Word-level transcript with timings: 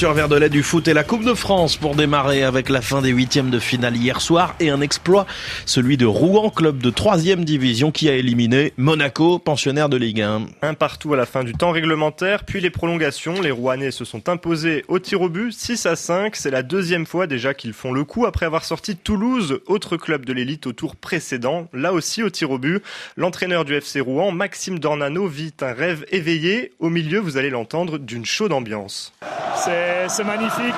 Arthur 0.00 0.14
Verdelet 0.14 0.48
du 0.48 0.62
foot 0.62 0.88
et 0.88 0.94
la 0.94 1.04
Coupe 1.04 1.26
de 1.26 1.34
France 1.34 1.76
pour 1.76 1.94
démarrer 1.94 2.42
avec 2.42 2.70
la 2.70 2.80
fin 2.80 3.02
des 3.02 3.10
huitièmes 3.10 3.50
de 3.50 3.58
finale 3.58 3.94
hier 3.94 4.22
soir 4.22 4.54
et 4.58 4.70
un 4.70 4.80
exploit, 4.80 5.26
celui 5.66 5.98
de 5.98 6.06
Rouen, 6.06 6.48
club 6.48 6.78
de 6.78 6.88
troisième 6.88 7.44
division 7.44 7.90
qui 7.90 8.08
a 8.08 8.14
éliminé 8.14 8.72
Monaco, 8.78 9.38
pensionnaire 9.38 9.90
de 9.90 9.98
Ligue 9.98 10.22
1. 10.22 10.46
Un 10.62 10.72
partout 10.72 11.12
à 11.12 11.18
la 11.18 11.26
fin 11.26 11.44
du 11.44 11.52
temps 11.52 11.70
réglementaire, 11.70 12.44
puis 12.44 12.62
les 12.62 12.70
prolongations. 12.70 13.42
Les 13.42 13.50
Rouennais 13.50 13.90
se 13.90 14.06
sont 14.06 14.30
imposés 14.30 14.86
au 14.88 14.98
tir 14.98 15.20
au 15.20 15.28
but 15.28 15.52
6 15.52 15.84
à 15.84 15.96
5. 15.96 16.34
C'est 16.34 16.50
la 16.50 16.62
deuxième 16.62 17.04
fois 17.04 17.26
déjà 17.26 17.52
qu'ils 17.52 17.74
font 17.74 17.92
le 17.92 18.04
coup 18.04 18.24
après 18.24 18.46
avoir 18.46 18.64
sorti 18.64 18.96
Toulouse, 18.96 19.60
autre 19.66 19.98
club 19.98 20.24
de 20.24 20.32
l'élite 20.32 20.66
au 20.66 20.72
tour 20.72 20.96
précédent, 20.96 21.68
là 21.74 21.92
aussi 21.92 22.22
au 22.22 22.30
tir 22.30 22.52
au 22.52 22.58
but. 22.58 22.82
L'entraîneur 23.18 23.66
du 23.66 23.74
FC 23.74 24.00
Rouen, 24.00 24.32
Maxime 24.32 24.78
Dornano, 24.78 25.26
vit 25.26 25.52
un 25.60 25.74
rêve 25.74 26.06
éveillé. 26.10 26.72
Au 26.78 26.88
milieu, 26.88 27.18
vous 27.18 27.36
allez 27.36 27.50
l'entendre, 27.50 27.98
d'une 27.98 28.24
chaude 28.24 28.54
ambiance. 28.54 29.12
C'est 29.60 30.24
magnifique. 30.24 30.74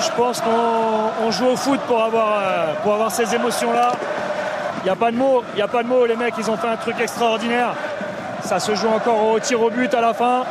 Je 0.00 0.10
pense 0.16 0.40
qu'on 0.42 1.30
joue 1.30 1.46
au 1.46 1.56
foot 1.56 1.80
pour 1.86 2.02
avoir, 2.02 2.38
euh, 2.42 3.08
ces 3.08 3.34
émotions-là. 3.34 3.92
Il 4.78 4.84
n'y 4.84 4.90
a 4.90 4.96
pas 4.96 5.10
de 5.10 5.16
mots, 5.16 5.42
il 5.54 5.56
n'y 5.56 5.62
a 5.62 5.68
pas 5.68 5.82
de 5.82 5.88
mots. 5.88 6.04
Les 6.06 6.16
mecs, 6.16 6.34
ils 6.38 6.50
ont 6.50 6.56
fait 6.56 6.68
un 6.68 6.76
truc 6.76 7.00
extraordinaire. 7.00 7.74
Ça 8.42 8.60
se 8.60 8.74
joue 8.74 8.88
encore 8.88 9.30
au 9.30 9.40
tir 9.40 9.60
au 9.60 9.70
but 9.70 9.92
à 9.94 10.00
la 10.00 10.12
fin. 10.12 10.44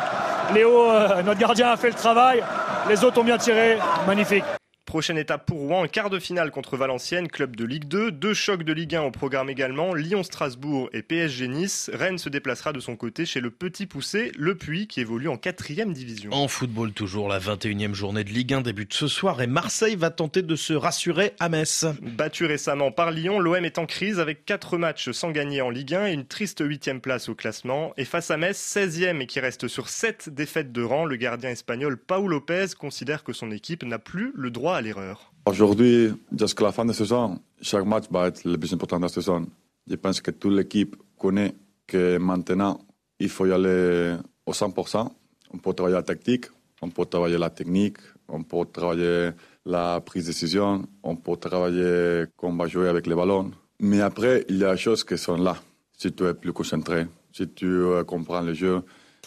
Léo, 0.54 0.91
euh, 0.91 1.21
notre 1.23 1.40
gardien, 1.40 1.70
a 1.70 1.77
fait 1.77 1.90
le 1.90 1.94
travail. 1.94 2.44
Les 2.90 3.04
autres 3.04 3.21
ont 3.21 3.23
bien 3.23 3.38
tiré. 3.38 3.77
Magnifique. 4.07 4.43
Prochaine 4.86 5.18
étape 5.18 5.48
pour 5.48 5.58
Rouen, 5.58 5.88
quart 5.88 6.12
de 6.12 6.20
finale 6.20 6.52
contre 6.52 6.78
Valenciennes, 6.78 7.28
club 7.28 7.56
de 7.56 7.66
Ligue 7.66 7.86
2. 7.86 8.12
Deux 8.12 8.36
chocs 8.36 8.62
de 8.62 8.72
Ligue 8.72 8.96
1 8.96 9.02
au 9.02 9.10
programme 9.10 9.50
également, 9.50 9.96
Lyon-Strasbourg 9.96 10.90
et 10.94 11.02
PSG 11.02 11.48
Nice. 11.48 11.90
Rennes 11.92 12.20
se 12.20 12.30
déplacera 12.30 12.72
de 12.72 12.80
son 12.80 12.96
côté 12.96 13.26
chez 13.26 13.40
le 13.40 13.50
petit 13.50 13.88
poussé, 13.88 14.32
Le 14.38 14.54
Puy, 14.54 14.86
qui 14.88 15.02
évolue 15.02 15.28
en 15.28 15.38
quatrième 15.38 15.92
division. 15.92 16.32
En 16.32 16.48
football 16.48 16.92
toujours, 16.92 17.28
la 17.30 17.40
21e 17.40 17.96
journée 17.96 18.24
de 18.24 18.30
Ligue 18.30 18.54
1 18.54 18.62
débute 18.62 18.94
ce 18.94 19.08
soir 19.08 19.42
et 19.42 19.48
Marseille 19.48 19.96
va 19.96 20.12
tenter 20.12 20.44
de 20.44 20.55
se 20.55 20.74
rassurer 20.74 21.34
à 21.40 21.49
Metz. 21.49 21.88
Battu 22.04 22.46
récemment 22.46 22.92
par 22.92 23.10
Lyon, 23.10 23.40
l'OM 23.40 23.66
est 23.66 23.80
en 23.80 23.88
crise 23.88 24.20
avec 24.20 24.46
quatre 24.46 24.77
matchs 24.77 25.10
sans 25.10 25.32
gagner 25.32 25.62
en 25.62 25.72
Ligue 25.72 25.96
1 25.96 26.08
et 26.08 26.14
une 26.14 26.27
triste 26.27 26.64
huitième 26.64 27.02
place 27.02 27.27
au 27.27 27.34
classement. 27.34 27.92
Et 27.98 28.05
face 28.05 28.30
à 28.30 28.38
Metz, 28.38 28.55
16e 28.55 29.20
et 29.20 29.26
qui 29.26 29.40
reste 29.40 29.68
sur 29.68 29.90
7 29.90 30.30
défaites 30.30 30.72
de 30.72 30.84
rang, 30.84 31.05
le 31.05 31.16
gardien 31.16 31.49
espagnol 31.49 31.98
Paul 31.98 32.30
Lopez 32.30 32.68
considère 32.77 33.24
que 33.24 33.34
son 33.34 33.49
équipe 33.49 33.84
n'a 33.84 33.98
plus 33.98 34.32
le 34.36 34.52
droit 34.52 34.74
l'erreur. 34.81 35.31
Aujourd'hui, 35.45 36.12
jusqu'à 36.37 36.63
la 36.65 36.71
fin 36.71 36.85
de 36.85 36.93
saison, 36.93 37.40
chaque 37.62 37.85
match 37.85 38.05
va 38.09 38.27
être 38.27 38.43
le 38.45 38.57
plus 38.57 38.73
important 38.73 38.98
de 38.98 39.04
la 39.04 39.09
saison. 39.09 39.45
Je 39.87 39.95
pense 39.95 40.21
que 40.21 40.31
toute 40.31 40.54
l'équipe 40.54 40.95
connaît 41.18 41.54
que 41.85 42.18
maintenant, 42.18 42.79
il 43.20 43.29
faut 43.29 43.46
y 43.46 43.51
aller 43.51 44.15
au 44.46 44.51
100%. 44.51 45.09
On 45.53 45.57
peut 45.57 45.73
travailler 45.73 45.96
la 45.96 46.03
tactique, 46.03 46.46
on 46.81 46.90
peut 46.90 47.05
travailler 47.05 47.37
la 47.37 47.49
technique, 47.49 47.98
on 48.27 48.43
peut 48.43 48.65
travailler 48.65 49.31
la 49.65 50.01
prise 50.01 50.26
de 50.26 50.31
décision, 50.31 50.84
on 51.03 51.15
peut 51.15 51.37
travailler 51.37 52.26
comment 52.35 52.63
va 52.63 52.68
jouer 52.68 52.90
avec 52.90 53.07
les 53.07 53.15
ballons. 53.15 53.51
Mais 53.79 54.01
après, 54.01 54.46
il 54.49 54.57
y 54.57 54.63
a 54.63 54.71
des 54.71 54.77
choses 54.77 55.03
qui 55.03 55.18
sont 55.18 55.37
là. 55.37 55.57
Si 55.98 56.12
tu 56.12 56.26
es 56.26 56.34
plus 56.34 56.53
concentré, 56.53 57.07
si 57.31 57.48
tu 57.49 57.65
euh, 57.65 58.03
comprends 58.03 58.41
le 58.41 58.53
jeu, 58.53 58.81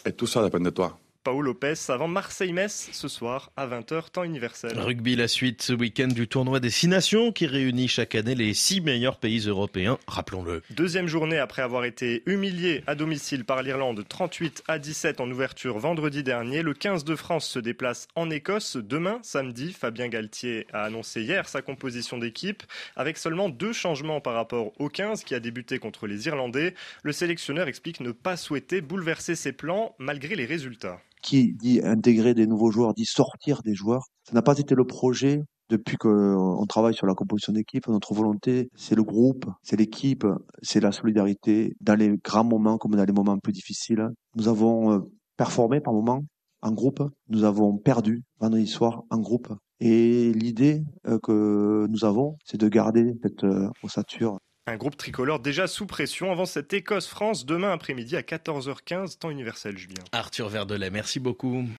et 0.05 0.11
tout 0.11 0.27
ça 0.27 0.43
dépend 0.43 0.59
de 0.59 0.69
toi. 0.69 0.97
Paul 1.23 1.43
Lopez 1.43 1.73
avant 1.89 2.07
Marseille-Metz 2.07 2.89
ce 2.93 3.07
soir 3.09 3.51
à 3.57 3.67
20h 3.67 4.09
temps 4.09 4.23
universel. 4.23 4.79
Rugby, 4.79 5.17
la 5.17 5.27
suite 5.27 5.61
ce 5.61 5.73
week-end 5.73 6.07
du 6.07 6.29
tournoi 6.29 6.61
des 6.61 6.69
Six 6.69 6.87
Nations 6.87 7.33
qui 7.33 7.45
réunit 7.45 7.89
chaque 7.89 8.15
année 8.15 8.35
les 8.35 8.53
six 8.53 8.79
meilleurs 8.79 9.17
pays 9.17 9.39
européens, 9.39 9.97
rappelons-le. 10.07 10.63
Deuxième 10.69 11.07
journée 11.07 11.37
après 11.37 11.61
avoir 11.61 11.83
été 11.83 12.23
humilié 12.25 12.83
à 12.87 12.95
domicile 12.95 13.43
par 13.43 13.63
l'Irlande 13.63 14.05
38 14.07 14.63
à 14.69 14.79
17 14.79 15.19
en 15.19 15.29
ouverture 15.29 15.77
vendredi 15.77 16.23
dernier. 16.23 16.61
Le 16.61 16.73
15 16.73 17.03
de 17.03 17.15
France 17.17 17.49
se 17.49 17.59
déplace 17.59 18.07
en 18.15 18.29
Écosse 18.29 18.77
demain, 18.77 19.19
samedi. 19.21 19.73
Fabien 19.73 20.07
Galtier 20.07 20.67
a 20.71 20.83
annoncé 20.83 21.21
hier 21.21 21.49
sa 21.49 21.61
composition 21.61 22.17
d'équipe 22.17 22.63
avec 22.95 23.17
seulement 23.17 23.49
deux 23.49 23.73
changements 23.73 24.21
par 24.21 24.35
rapport 24.35 24.71
au 24.79 24.87
15 24.87 25.25
qui 25.25 25.35
a 25.35 25.41
débuté 25.41 25.79
contre 25.79 26.07
les 26.07 26.27
Irlandais. 26.27 26.75
Le 27.03 27.11
sélectionneur 27.11 27.67
explique 27.67 27.99
ne 27.99 28.13
pas 28.13 28.37
souhaiter 28.37 28.79
bouleverser 28.79 29.35
ses 29.35 29.51
plans 29.51 29.95
malgré 29.99 30.35
les 30.35 30.45
résultats 30.45 31.01
qui 31.21 31.53
dit 31.53 31.81
intégrer 31.83 32.33
des 32.33 32.47
nouveaux 32.47 32.71
joueurs, 32.71 32.93
dit 32.93 33.05
sortir 33.05 33.61
des 33.63 33.73
joueurs. 33.73 34.03
Ça 34.23 34.33
n'a 34.33 34.41
pas 34.41 34.57
été 34.57 34.75
le 34.75 34.85
projet 34.85 35.41
depuis 35.69 35.97
qu'on 35.97 36.65
travaille 36.67 36.95
sur 36.95 37.07
la 37.07 37.13
composition 37.13 37.53
d'équipe. 37.53 37.87
Notre 37.87 38.13
volonté, 38.13 38.69
c'est 38.75 38.95
le 38.95 39.03
groupe, 39.03 39.45
c'est 39.63 39.77
l'équipe, 39.77 40.25
c'est 40.61 40.79
la 40.79 40.91
solidarité 40.91 41.75
dans 41.79 41.95
les 41.95 42.17
grands 42.23 42.43
moments 42.43 42.77
comme 42.77 42.95
dans 42.95 43.05
les 43.05 43.13
moments 43.13 43.37
plus 43.37 43.53
difficiles. 43.53 44.09
Nous 44.35 44.47
avons 44.47 44.91
euh, 44.91 44.99
performé 45.37 45.79
par 45.79 45.93
moments 45.93 46.23
en 46.61 46.71
groupe, 46.71 47.01
nous 47.29 47.43
avons 47.43 47.77
perdu 47.77 48.23
vendredi 48.39 48.67
soir 48.67 49.03
en 49.09 49.19
groupe. 49.19 49.53
Et 49.79 50.33
l'idée 50.33 50.83
euh, 51.07 51.19
que 51.23 51.87
nous 51.89 52.03
avons, 52.03 52.35
c'est 52.43 52.59
de 52.59 52.67
garder 52.67 53.13
cette 53.23 53.45
euh, 53.45 53.69
ossature 53.83 54.39
un 54.69 54.77
groupe 54.77 54.95
tricolore 54.97 55.39
déjà 55.39 55.67
sous 55.67 55.85
pression 55.85 56.31
avant 56.31 56.45
cette 56.45 56.71
Écosse-France 56.73 57.45
demain 57.45 57.71
après-midi 57.71 58.15
à 58.15 58.21
14h15, 58.21 59.17
temps 59.17 59.29
universel, 59.29 59.77
Julien. 59.77 60.03
Arthur 60.11 60.49
Verdelet, 60.49 60.89
merci 60.89 61.19
beaucoup. 61.19 61.61